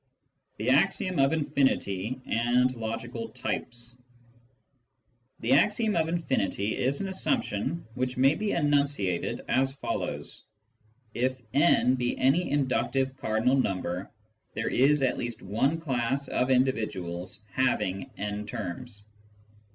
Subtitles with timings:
[0.59, 3.99] CHAPTER XIII THE AXIOM OF INFINITY AND LOGICAL TYPES
[5.41, 10.41] The axiom of infinity is an assumption which may be enunciated as follows:—"
[11.25, 14.09] If n be any inductive cardinal number,
[14.55, 19.05] there is at least one class of individuals having n terms."